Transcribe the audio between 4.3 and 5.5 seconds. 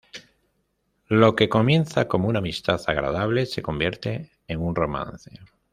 en un romance.